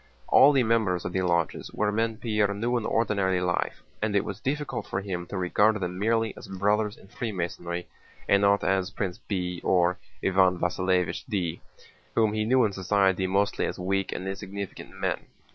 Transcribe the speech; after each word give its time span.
All 0.29 0.51
the 0.51 0.63
members 0.63 1.05
of 1.05 1.13
the 1.13 1.21
lodges 1.21 1.69
were 1.73 1.91
men 1.91 2.17
Pierre 2.17 2.51
knew 2.55 2.75
in 2.75 2.87
ordinary 2.87 3.39
life, 3.39 3.83
and 4.01 4.15
it 4.15 4.25
was 4.25 4.39
difficult 4.39 4.87
for 4.87 5.01
him 5.01 5.27
to 5.27 5.37
regard 5.37 5.79
them 5.79 5.99
merely 5.99 6.35
as 6.35 6.47
Brothers 6.47 6.97
in 6.97 7.07
Freemasonry 7.07 7.85
and 8.27 8.41
not 8.41 8.63
as 8.63 8.89
Prince 8.89 9.19
B. 9.19 9.61
or 9.63 9.99
Iván 10.23 10.57
Vasílevich 10.57 11.23
D., 11.29 11.61
whom 12.15 12.33
he 12.33 12.45
knew 12.45 12.65
in 12.65 12.73
society 12.73 13.27
mostly 13.27 13.67
as 13.67 13.77
weak 13.77 14.11
and 14.11 14.27
insignificant 14.27 14.89
men. 14.89 15.27